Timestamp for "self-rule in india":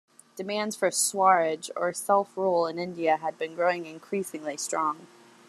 1.93-3.17